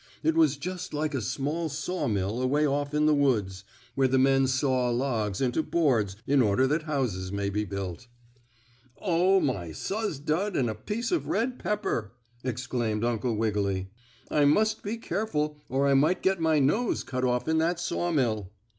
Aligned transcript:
It 0.23 0.33
was 0.33 0.57
just 0.57 0.95
like 0.95 1.13
a 1.13 1.21
small 1.21 1.69
saw 1.69 2.07
mill 2.07 2.41
away 2.41 2.65
off 2.65 2.91
in 2.95 3.05
the 3.05 3.13
woods, 3.13 3.63
where 3.93 4.07
the 4.07 4.17
men 4.17 4.47
saw 4.47 4.89
logs 4.89 5.41
into 5.41 5.61
boards 5.61 6.15
in 6.25 6.41
order 6.41 6.65
that 6.65 6.81
houses 6.89 7.31
may 7.31 7.51
be 7.51 7.65
built. 7.65 8.07
"Oh, 8.99 9.39
my 9.39 9.71
suz 9.71 10.17
dud 10.17 10.55
and 10.55 10.71
a 10.71 10.73
piece 10.73 11.11
of 11.11 11.27
red 11.27 11.59
paper!" 11.59 12.13
exclaimed 12.43 13.03
Uncle 13.03 13.35
Wiggily. 13.35 13.91
"I 14.31 14.45
must 14.45 14.81
be 14.81 14.97
careful 14.97 15.59
or 15.69 15.87
I 15.87 15.93
might 15.93 16.23
get 16.23 16.39
my 16.41 16.57
nose 16.57 17.03
cut 17.03 17.23
off 17.23 17.47
in 17.47 17.59
that 17.59 17.79
saw 17.79 18.11
mill." 18.11 18.49